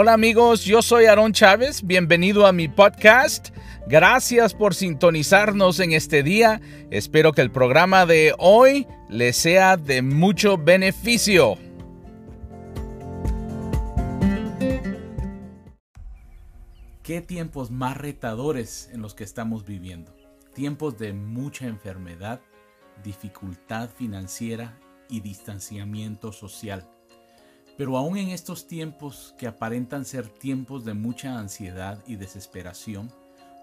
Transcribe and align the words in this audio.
Hola 0.00 0.12
amigos, 0.12 0.64
yo 0.64 0.80
soy 0.80 1.06
Aaron 1.06 1.32
Chávez, 1.32 1.84
bienvenido 1.84 2.46
a 2.46 2.52
mi 2.52 2.68
podcast. 2.68 3.48
Gracias 3.88 4.54
por 4.54 4.76
sintonizarnos 4.76 5.80
en 5.80 5.90
este 5.90 6.22
día. 6.22 6.60
Espero 6.92 7.32
que 7.32 7.40
el 7.40 7.50
programa 7.50 8.06
de 8.06 8.32
hoy 8.38 8.86
les 9.08 9.36
sea 9.36 9.76
de 9.76 10.02
mucho 10.02 10.56
beneficio. 10.56 11.58
Qué 17.02 17.20
tiempos 17.20 17.72
más 17.72 17.96
retadores 17.96 18.90
en 18.92 19.02
los 19.02 19.16
que 19.16 19.24
estamos 19.24 19.64
viviendo. 19.64 20.14
Tiempos 20.54 20.96
de 20.96 21.12
mucha 21.12 21.66
enfermedad, 21.66 22.40
dificultad 23.02 23.90
financiera 23.90 24.78
y 25.08 25.22
distanciamiento 25.22 26.30
social. 26.30 26.88
Pero 27.78 27.96
aún 27.96 28.18
en 28.18 28.30
estos 28.30 28.66
tiempos 28.66 29.36
que 29.38 29.46
aparentan 29.46 30.04
ser 30.04 30.28
tiempos 30.28 30.84
de 30.84 30.94
mucha 30.94 31.38
ansiedad 31.38 32.02
y 32.08 32.16
desesperación, 32.16 33.08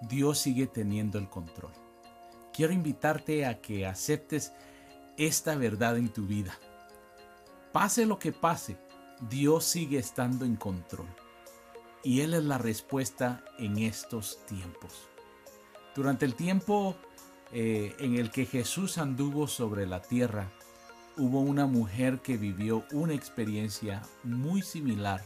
Dios 0.10 0.40
sigue 0.40 0.68
teniendo 0.68 1.18
el 1.20 1.30
control. 1.30 1.74
Quiero 2.54 2.72
invitarte 2.72 3.46
a 3.46 3.60
que 3.60 3.86
aceptes 3.86 4.54
esta 5.18 5.58
verdad 5.58 5.98
en 5.98 6.08
tu 6.08 6.26
vida. 6.26 6.58
Pase 7.74 8.06
lo 8.06 8.18
que 8.18 8.32
pase, 8.32 8.78
Dios 9.30 9.66
sigue 9.66 10.00
estando 10.00 10.46
en 10.46 10.56
control. 10.56 11.14
Y 12.02 12.22
Él 12.22 12.36
es 12.36 12.44
la 12.46 12.58
respuesta 12.58 13.44
en 13.60 13.80
estos 13.80 14.46
tiempos. 14.46 15.10
Durante 15.94 16.24
el 16.24 16.36
tiempo 16.36 16.96
eh, 17.52 17.94
en 18.00 18.16
el 18.16 18.32
que 18.32 18.46
Jesús 18.46 18.98
anduvo 18.98 19.48
sobre 19.48 19.86
la 19.86 20.02
tierra, 20.02 20.50
hubo 21.18 21.40
una 21.40 21.66
mujer 21.66 22.20
que 22.20 22.38
vivió 22.38 22.84
una 22.92 23.14
experiencia 23.14 24.02
muy 24.24 24.62
similar 24.62 25.22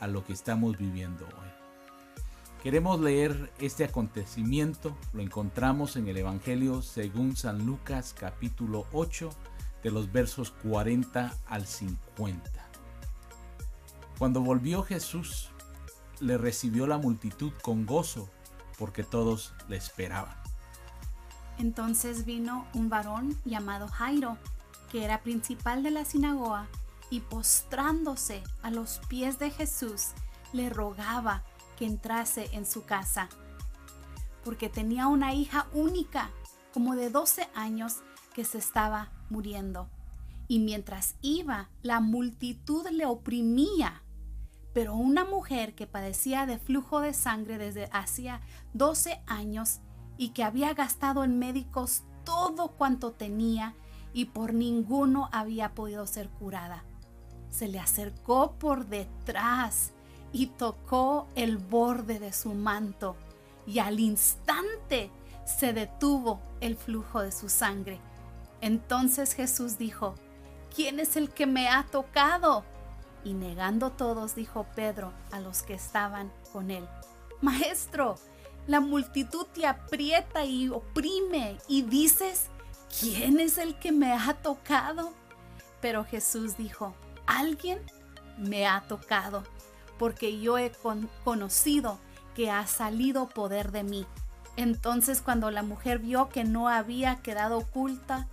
a 0.00 0.06
lo 0.06 0.24
que 0.24 0.32
estamos 0.32 0.78
viviendo 0.78 1.26
hoy. 1.26 1.48
Queremos 2.62 3.00
leer 3.00 3.52
este 3.58 3.84
acontecimiento, 3.84 4.96
lo 5.12 5.22
encontramos 5.22 5.96
en 5.96 6.08
el 6.08 6.16
Evangelio 6.16 6.82
según 6.82 7.36
San 7.36 7.66
Lucas 7.66 8.14
capítulo 8.18 8.86
8 8.92 9.30
de 9.82 9.90
los 9.90 10.10
versos 10.10 10.50
40 10.62 11.34
al 11.46 11.66
50. 11.66 12.50
Cuando 14.18 14.40
volvió 14.40 14.82
Jesús, 14.82 15.50
le 16.20 16.36
recibió 16.36 16.86
la 16.86 16.98
multitud 16.98 17.52
con 17.62 17.86
gozo 17.86 18.28
porque 18.78 19.04
todos 19.04 19.54
le 19.68 19.76
esperaban. 19.76 20.36
Entonces 21.58 22.24
vino 22.24 22.66
un 22.74 22.88
varón 22.88 23.36
llamado 23.44 23.88
Jairo 23.88 24.36
que 24.90 25.04
era 25.04 25.22
principal 25.22 25.82
de 25.82 25.90
la 25.90 26.04
sinagoga, 26.04 26.68
y 27.10 27.20
postrándose 27.20 28.42
a 28.62 28.70
los 28.70 29.00
pies 29.08 29.38
de 29.38 29.50
Jesús, 29.50 30.08
le 30.52 30.70
rogaba 30.70 31.42
que 31.76 31.86
entrase 31.86 32.48
en 32.52 32.66
su 32.66 32.84
casa, 32.84 33.28
porque 34.44 34.68
tenía 34.68 35.06
una 35.06 35.34
hija 35.34 35.68
única, 35.72 36.30
como 36.72 36.96
de 36.96 37.10
12 37.10 37.48
años, 37.54 37.98
que 38.34 38.44
se 38.44 38.58
estaba 38.58 39.10
muriendo. 39.30 39.88
Y 40.48 40.60
mientras 40.60 41.16
iba, 41.20 41.68
la 41.82 42.00
multitud 42.00 42.86
le 42.90 43.04
oprimía. 43.04 44.02
Pero 44.72 44.94
una 44.94 45.24
mujer 45.24 45.74
que 45.74 45.86
padecía 45.86 46.46
de 46.46 46.58
flujo 46.58 47.00
de 47.00 47.12
sangre 47.12 47.58
desde 47.58 47.88
hacía 47.92 48.40
12 48.74 49.20
años 49.26 49.80
y 50.16 50.30
que 50.30 50.44
había 50.44 50.72
gastado 50.72 51.24
en 51.24 51.38
médicos 51.38 52.04
todo 52.24 52.68
cuanto 52.68 53.12
tenía, 53.12 53.74
y 54.18 54.24
por 54.24 54.52
ninguno 54.52 55.28
había 55.30 55.76
podido 55.76 56.04
ser 56.04 56.28
curada. 56.28 56.82
Se 57.50 57.68
le 57.68 57.78
acercó 57.78 58.50
por 58.58 58.86
detrás 58.86 59.92
y 60.32 60.48
tocó 60.48 61.28
el 61.36 61.56
borde 61.56 62.18
de 62.18 62.32
su 62.32 62.52
manto 62.52 63.14
y 63.64 63.78
al 63.78 64.00
instante 64.00 65.12
se 65.44 65.72
detuvo 65.72 66.40
el 66.60 66.74
flujo 66.74 67.22
de 67.22 67.30
su 67.30 67.48
sangre. 67.48 68.00
Entonces 68.60 69.34
Jesús 69.34 69.78
dijo, 69.78 70.16
¿quién 70.74 70.98
es 70.98 71.14
el 71.14 71.30
que 71.30 71.46
me 71.46 71.68
ha 71.68 71.84
tocado? 71.84 72.64
Y 73.22 73.34
negando 73.34 73.92
todos, 73.92 74.34
dijo 74.34 74.66
Pedro 74.74 75.12
a 75.30 75.38
los 75.38 75.62
que 75.62 75.74
estaban 75.74 76.32
con 76.52 76.72
él, 76.72 76.88
Maestro, 77.40 78.16
la 78.66 78.80
multitud 78.80 79.46
te 79.54 79.64
aprieta 79.64 80.44
y 80.44 80.70
oprime 80.70 81.58
y 81.68 81.82
dices, 81.82 82.50
¿quién 83.00 83.40
es 83.40 83.58
el 83.58 83.78
que 83.78 83.92
me 83.92 84.12
ha 84.12 84.34
tocado? 84.34 85.12
Pero 85.80 86.04
Jesús 86.04 86.56
dijo, 86.56 86.94
alguien 87.26 87.80
me 88.36 88.66
ha 88.66 88.82
tocado, 88.82 89.44
porque 89.98 90.40
yo 90.40 90.58
he 90.58 90.72
conocido 91.24 91.98
que 92.34 92.50
ha 92.50 92.66
salido 92.66 93.28
poder 93.28 93.72
de 93.72 93.82
mí. 93.82 94.06
Entonces 94.56 95.22
cuando 95.22 95.50
la 95.50 95.62
mujer 95.62 95.98
vio 95.98 96.28
que 96.28 96.44
no 96.44 96.68
había 96.68 97.16
quedado 97.16 97.58
oculta, 97.58 98.26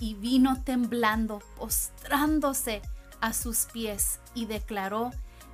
y 0.00 0.14
vino 0.14 0.60
temblando, 0.64 1.40
postrándose 1.56 2.82
a 3.20 3.32
sus 3.32 3.66
pies, 3.72 4.18
y 4.34 4.46
declaró 4.46 5.12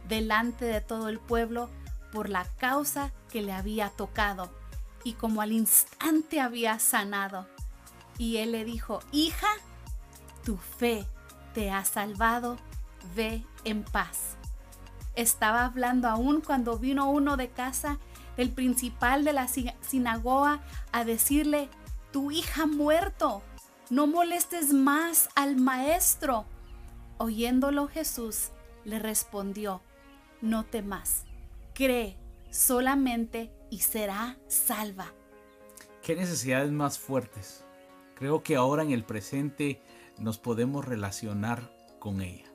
delante 0.09 0.65
de 0.65 0.81
todo 0.81 1.11
el 1.11 1.19
pueblo 1.19 1.69
por 2.13 2.31
la 2.31 2.47
causa 2.57 3.13
que 3.31 3.43
le 3.43 3.53
había 3.53 3.91
tocado, 3.91 4.51
y 5.05 5.13
como 5.13 5.43
al 5.43 5.53
instante 5.53 6.41
había 6.41 6.79
sanado. 6.79 7.47
Y 8.19 8.39
él 8.39 8.53
le 8.53 8.65
dijo, 8.65 9.01
hija, 9.13 9.49
tu 10.45 10.57
fe 10.57 11.07
te 11.55 11.71
ha 11.71 11.85
salvado, 11.85 12.59
ve 13.15 13.45
en 13.65 13.85
paz. 13.85 14.37
Estaba 15.15 15.65
hablando 15.65 16.09
aún 16.09 16.41
cuando 16.41 16.79
vino 16.79 17.11
uno 17.11 17.37
de 17.37 17.49
casa, 17.49 17.99
el 18.37 18.51
principal 18.51 19.25
de 19.25 19.33
la 19.33 19.49
sinagoga, 19.49 20.61
a 20.93 21.05
decirle, 21.05 21.69
tu 22.13 22.31
hija 22.31 22.67
muerto, 22.67 23.43
no 23.91 24.07
molestes 24.07 24.73
más 24.73 25.29
al 25.35 25.57
maestro. 25.57 26.45
Oyéndolo 27.19 27.89
Jesús 27.89 28.51
le 28.85 28.99
respondió, 28.99 29.83
no 30.41 30.65
temas, 30.65 31.25
cree 31.75 32.17
solamente 32.51 33.53
y 33.71 33.81
será 33.81 34.39
salva. 34.47 35.13
¿Qué 36.03 36.15
necesidades 36.15 36.71
más 36.71 36.99
fuertes? 36.99 37.65
Creo 38.19 38.43
que 38.43 38.57
ahora 38.57 38.83
en 38.83 38.91
el 38.91 39.05
presente 39.05 39.81
nos 40.19 40.39
podemos 40.39 40.85
relacionar 40.85 41.71
con 42.01 42.21
ella. 42.21 42.47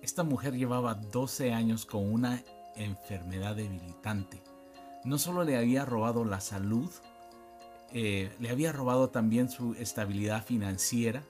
Esta 0.00 0.22
mujer 0.22 0.56
llevaba 0.56 0.94
12 0.94 1.52
años 1.52 1.84
con 1.84 2.10
una 2.10 2.42
enfermedad 2.74 3.54
debilitante. 3.54 4.42
No 5.04 5.18
solo 5.18 5.44
le 5.44 5.58
había 5.58 5.84
robado 5.84 6.24
la 6.24 6.40
salud, 6.40 6.90
eh, 7.92 8.34
le 8.40 8.48
había 8.48 8.72
robado 8.72 9.10
también 9.10 9.50
su 9.50 9.74
estabilidad 9.74 10.42
financiera 10.42 11.22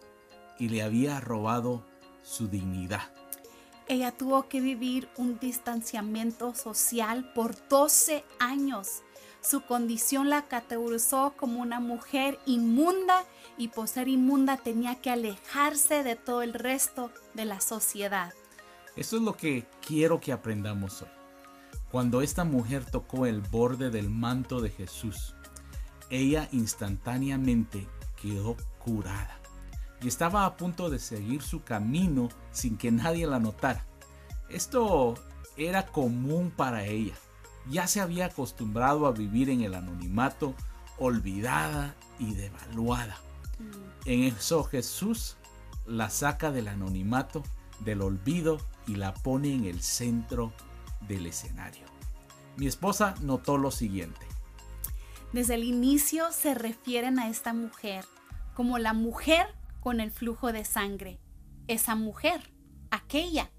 y 0.56 0.68
le 0.68 0.84
había 0.84 1.18
robado 1.18 1.84
su 2.22 2.46
dignidad. 2.46 3.02
Ella 3.88 4.12
tuvo 4.12 4.48
que 4.48 4.60
vivir 4.60 5.08
un 5.16 5.41
distanciamiento 5.41 6.54
social 6.54 7.32
por 7.34 7.56
12 7.68 8.24
años 8.38 9.02
su 9.44 9.60
condición 9.60 10.31
la 10.31 10.47
categorizó 10.49 11.34
como 11.37 11.60
una 11.60 11.78
mujer 11.78 12.38
inmunda 12.47 13.25
y 13.59 13.69
por 13.69 13.88
ser 13.88 14.09
inmunda 14.09 14.56
tenía 14.56 14.94
que 14.97 15.10
alejarse 15.10 16.03
de 16.03 16.16
todo 16.16 16.43
el 16.43 16.55
resto 16.55 17.10
de 17.34 17.44
la 17.44 17.60
sociedad. 17.60 18.33
Eso 18.97 19.16
es 19.16 19.22
lo 19.22 19.37
que 19.37 19.66
quiero 19.87 20.19
que 20.19 20.33
aprendamos 20.33 21.03
hoy. 21.03 21.09
Cuando 21.91 22.22
esta 22.22 22.44
mujer 22.44 22.84
tocó 22.87 23.27
el 23.27 23.43
borde 23.43 23.91
del 23.91 24.09
manto 24.09 24.60
de 24.60 24.71
Jesús, 24.71 25.34
ella 26.09 26.49
instantáneamente 26.50 27.87
quedó 28.21 28.56
curada 28.78 29.38
y 30.00 30.09
estaba 30.09 30.47
a 30.47 30.56
punto 30.56 30.88
de 30.88 30.99
seguir 30.99 31.43
su 31.43 31.62
camino 31.62 32.31
sin 32.50 32.78
que 32.78 32.91
nadie 32.91 33.27
la 33.27 33.41
notara. 33.41 33.84
Esto 34.48 35.15
era 35.57 35.86
común 35.86 36.51
para 36.51 36.84
ella 36.86 37.15
ya 37.71 37.87
se 37.87 38.01
había 38.01 38.27
acostumbrado 38.27 39.07
a 39.07 39.13
vivir 39.13 39.51
en 39.51 39.63
el 39.63 39.75
anonimato, 39.75 40.55
olvidada 40.99 41.95
y 42.19 42.34
devaluada. 42.34 43.19
Mm. 43.59 44.09
En 44.09 44.22
eso 44.25 44.65
Jesús 44.65 45.37
la 45.87 46.11
saca 46.11 46.51
del 46.51 46.69
anonimato, 46.69 47.43
del 47.81 48.03
olvido 48.03 48.59
y 48.87 48.97
la 48.97 49.15
pone 49.15 49.53
en 49.55 49.65
el 49.65 49.83
centro 49.83 50.53
del 51.09 51.27
escenario. 51.27 51.87
Mi 52.57 52.66
esposa 52.66 53.15
notó 53.21 53.59
lo 53.59 53.71
siguiente. 53.71 54.27
Desde 55.33 55.55
el 55.55 55.65
inicio 55.65 56.31
se 56.31 56.55
refieren 56.55 57.19
a 57.19 57.28
esta 57.28 57.53
mujer 57.53 58.05
como 58.55 58.78
la 58.78 58.93
mujer 58.93 59.47
con 59.81 60.01
el 60.01 60.11
flujo 60.11 60.53
de 60.53 60.65
sangre. 60.65 61.19
Esa 61.66 61.97
mujer, 61.97 62.53
aquella. 62.91 63.51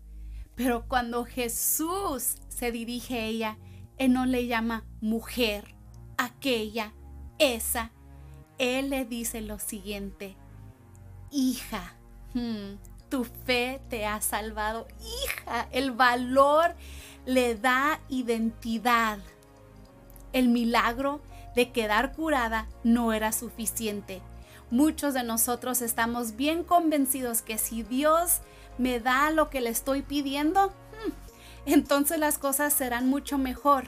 Pero 0.55 0.87
cuando 0.87 1.25
Jesús 1.25 2.37
se 2.47 2.71
dirige 2.71 3.19
a 3.19 3.25
ella, 3.25 3.57
él 3.97 4.13
no 4.13 4.25
le 4.25 4.47
llama 4.47 4.83
mujer, 5.01 5.75
aquella, 6.17 6.93
esa. 7.39 7.91
Él 8.57 8.89
le 8.89 9.05
dice 9.05 9.41
lo 9.41 9.59
siguiente, 9.59 10.35
hija, 11.31 11.93
hmm, 12.33 12.75
tu 13.09 13.25
fe 13.25 13.81
te 13.89 14.05
ha 14.05 14.21
salvado, 14.21 14.87
hija, 15.23 15.67
el 15.71 15.91
valor, 15.91 16.75
le 17.25 17.55
da 17.55 17.99
identidad. 18.09 19.19
El 20.31 20.49
milagro 20.49 21.21
de 21.55 21.71
quedar 21.71 22.13
curada 22.13 22.67
no 22.83 23.13
era 23.13 23.31
suficiente. 23.31 24.21
Muchos 24.71 25.13
de 25.13 25.23
nosotros 25.23 25.81
estamos 25.81 26.35
bien 26.35 26.63
convencidos 26.63 27.41
que 27.41 27.57
si 27.57 27.83
Dios 27.83 28.41
me 28.77 28.99
da 28.99 29.31
lo 29.31 29.49
que 29.49 29.61
le 29.61 29.69
estoy 29.69 30.01
pidiendo, 30.01 30.73
entonces 31.65 32.19
las 32.19 32.37
cosas 32.37 32.73
serán 32.73 33.09
mucho 33.09 33.37
mejor. 33.37 33.85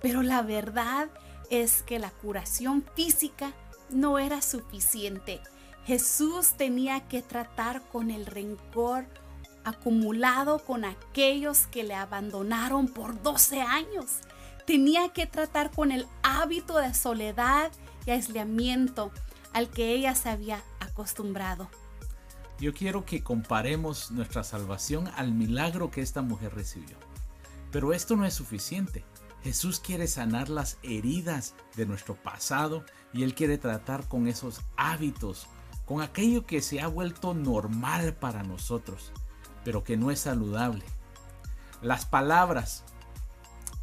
Pero 0.00 0.22
la 0.22 0.42
verdad 0.42 1.08
es 1.50 1.82
que 1.82 1.98
la 1.98 2.10
curación 2.10 2.84
física 2.94 3.52
no 3.90 4.18
era 4.18 4.42
suficiente. 4.42 5.40
Jesús 5.86 6.54
tenía 6.56 7.06
que 7.08 7.22
tratar 7.22 7.82
con 7.88 8.10
el 8.10 8.26
rencor 8.26 9.06
acumulado 9.64 10.58
con 10.58 10.84
aquellos 10.84 11.66
que 11.66 11.84
le 11.84 11.94
abandonaron 11.94 12.88
por 12.88 13.22
12 13.22 13.62
años. 13.62 14.18
Tenía 14.66 15.10
que 15.10 15.26
tratar 15.26 15.70
con 15.70 15.90
el 15.90 16.06
hábito 16.22 16.78
de 16.78 16.94
soledad 16.94 17.70
y 18.06 18.10
aislamiento 18.10 19.10
al 19.52 19.68
que 19.68 19.92
ella 19.92 20.14
se 20.14 20.28
había 20.28 20.62
acostumbrado. 20.80 21.68
Yo 22.60 22.72
quiero 22.72 23.04
que 23.04 23.22
comparemos 23.22 24.10
nuestra 24.10 24.44
salvación 24.44 25.08
al 25.16 25.32
milagro 25.32 25.90
que 25.90 26.02
esta 26.02 26.22
mujer 26.22 26.54
recibió. 26.54 26.96
Pero 27.74 27.92
esto 27.92 28.14
no 28.14 28.24
es 28.24 28.34
suficiente. 28.34 29.04
Jesús 29.42 29.80
quiere 29.80 30.06
sanar 30.06 30.48
las 30.48 30.78
heridas 30.84 31.56
de 31.74 31.86
nuestro 31.86 32.14
pasado 32.14 32.84
y 33.12 33.24
Él 33.24 33.34
quiere 33.34 33.58
tratar 33.58 34.06
con 34.06 34.28
esos 34.28 34.60
hábitos, 34.76 35.48
con 35.84 36.00
aquello 36.00 36.46
que 36.46 36.62
se 36.62 36.80
ha 36.80 36.86
vuelto 36.86 37.34
normal 37.34 38.14
para 38.14 38.44
nosotros, 38.44 39.10
pero 39.64 39.82
que 39.82 39.96
no 39.96 40.12
es 40.12 40.20
saludable. 40.20 40.84
Las 41.82 42.06
palabras, 42.06 42.84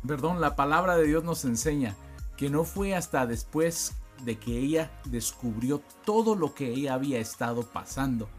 perdón, 0.07 0.39
la 0.39 0.55
palabra 0.55 0.95
de 0.95 1.07
Dios 1.07 1.25
nos 1.25 1.43
enseña 1.43 1.97
que 2.37 2.49
no 2.49 2.63
fue 2.63 2.95
hasta 2.95 3.27
después 3.27 3.95
de 4.23 4.39
que 4.39 4.57
ella 4.57 5.01
descubrió 5.03 5.81
todo 6.05 6.35
lo 6.35 6.53
que 6.53 6.69
ella 6.69 6.93
había 6.93 7.19
estado 7.19 7.63
pasando 7.63 8.29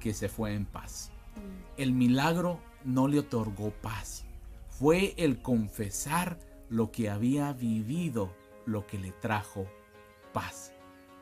que 0.00 0.12
se 0.12 0.28
fue 0.28 0.52
en 0.52 0.66
paz. 0.66 1.10
El 1.78 1.94
milagro 1.94 2.60
no 2.84 3.08
le 3.08 3.20
otorgó 3.20 3.70
paz. 3.70 4.27
Fue 4.78 5.14
el 5.16 5.42
confesar 5.42 6.38
lo 6.68 6.92
que 6.92 7.10
había 7.10 7.52
vivido 7.52 8.32
lo 8.64 8.86
que 8.86 8.96
le 8.96 9.10
trajo 9.10 9.66
paz. 10.32 10.72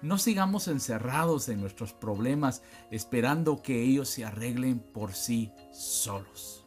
No 0.02 0.18
sigamos 0.18 0.68
encerrados 0.68 1.48
en 1.48 1.62
nuestros 1.62 1.94
problemas 1.94 2.60
esperando 2.90 3.62
que 3.62 3.82
ellos 3.82 4.10
se 4.10 4.26
arreglen 4.26 4.78
por 4.78 5.14
sí 5.14 5.52
solos. 5.72 6.66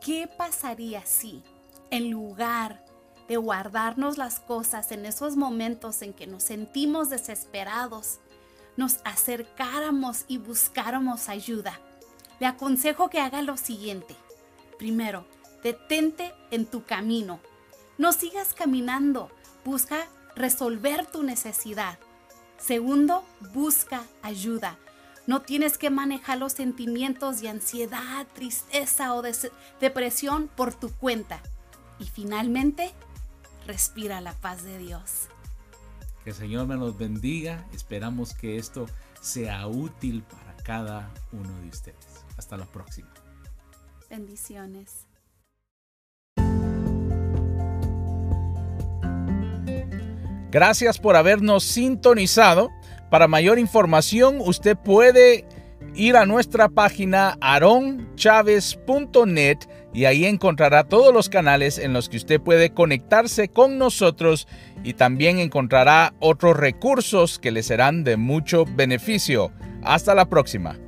¿Qué 0.00 0.26
pasaría 0.38 1.04
si, 1.04 1.42
en 1.90 2.10
lugar 2.10 2.82
de 3.28 3.36
guardarnos 3.36 4.16
las 4.16 4.40
cosas 4.40 4.92
en 4.92 5.04
esos 5.04 5.36
momentos 5.36 6.00
en 6.00 6.14
que 6.14 6.26
nos 6.26 6.44
sentimos 6.44 7.10
desesperados, 7.10 8.20
nos 8.78 9.00
acercáramos 9.04 10.24
y 10.28 10.38
buscáramos 10.38 11.28
ayuda? 11.28 11.78
Le 12.38 12.46
aconsejo 12.46 13.10
que 13.10 13.20
haga 13.20 13.42
lo 13.42 13.58
siguiente. 13.58 14.16
Primero, 14.78 15.26
detente 15.62 16.32
en 16.50 16.66
tu 16.66 16.84
camino. 16.84 17.40
No 17.98 18.12
sigas 18.12 18.54
caminando. 18.54 19.30
Busca 19.64 20.06
resolver 20.34 21.06
tu 21.06 21.22
necesidad. 21.22 21.98
Segundo, 22.58 23.24
busca 23.52 24.04
ayuda. 24.22 24.78
No 25.26 25.42
tienes 25.42 25.78
que 25.78 25.90
manejar 25.90 26.38
los 26.38 26.54
sentimientos 26.54 27.40
de 27.40 27.48
ansiedad, 27.48 28.26
tristeza 28.34 29.14
o 29.14 29.22
depresión 29.80 30.48
por 30.48 30.74
tu 30.74 30.90
cuenta. 30.92 31.42
Y 31.98 32.06
finalmente, 32.06 32.92
respira 33.66 34.20
la 34.20 34.32
paz 34.32 34.64
de 34.64 34.78
Dios. 34.78 35.28
Que 36.24 36.30
el 36.30 36.36
Señor 36.36 36.66
me 36.66 36.76
los 36.76 36.98
bendiga. 36.98 37.66
Esperamos 37.72 38.34
que 38.34 38.56
esto 38.56 38.86
sea 39.20 39.66
útil 39.66 40.22
para 40.22 40.56
cada 40.62 41.12
uno 41.32 41.60
de 41.60 41.68
ustedes. 41.68 42.24
Hasta 42.36 42.56
la 42.56 42.66
próxima. 42.66 43.12
Bendiciones. 44.08 45.09
Gracias 50.50 50.98
por 50.98 51.16
habernos 51.16 51.64
sintonizado. 51.64 52.70
Para 53.08 53.28
mayor 53.28 53.58
información, 53.58 54.36
usted 54.40 54.76
puede 54.76 55.46
ir 55.94 56.16
a 56.16 56.26
nuestra 56.26 56.68
página 56.68 57.38
aronchavez.net 57.40 59.58
y 59.92 60.04
ahí 60.04 60.24
encontrará 60.24 60.84
todos 60.84 61.12
los 61.12 61.28
canales 61.28 61.78
en 61.78 61.92
los 61.92 62.08
que 62.08 62.16
usted 62.16 62.40
puede 62.40 62.70
conectarse 62.70 63.48
con 63.48 63.78
nosotros 63.78 64.46
y 64.84 64.94
también 64.94 65.38
encontrará 65.38 66.14
otros 66.20 66.56
recursos 66.56 67.38
que 67.38 67.50
le 67.50 67.62
serán 67.62 68.04
de 68.04 68.16
mucho 68.16 68.64
beneficio. 68.64 69.52
Hasta 69.82 70.14
la 70.14 70.28
próxima. 70.28 70.78